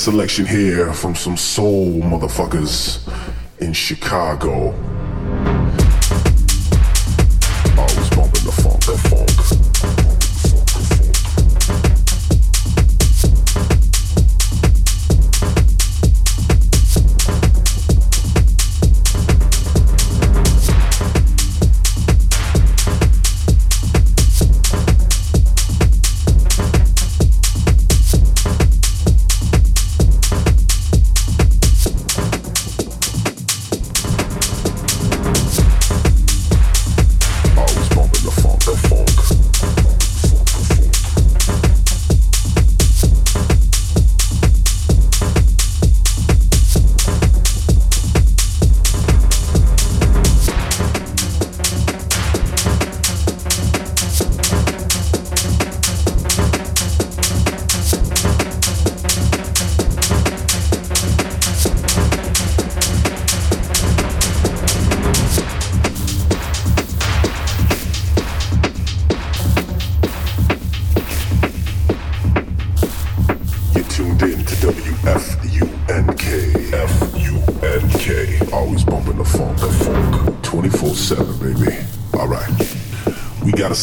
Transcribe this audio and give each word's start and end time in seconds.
selection 0.00 0.46
here 0.46 0.94
from 0.94 1.14
some 1.14 1.36
soul 1.36 2.00
motherfuckers 2.00 3.06
in 3.58 3.74
Chicago. 3.74 4.72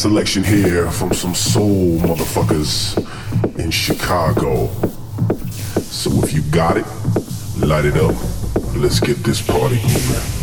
selection 0.08 0.42
here 0.42 0.90
from 0.90 1.12
some 1.12 1.34
soul 1.34 1.98
motherfuckers 1.98 2.96
in 3.58 3.70
Chicago. 3.70 4.68
So 5.82 6.10
if 6.24 6.32
you 6.32 6.40
got 6.50 6.78
it, 6.78 6.86
light 7.58 7.84
it 7.84 7.98
up. 7.98 8.14
Let's 8.74 9.00
get 9.00 9.18
this 9.18 9.42
party 9.42 9.74
moving. 9.82 10.37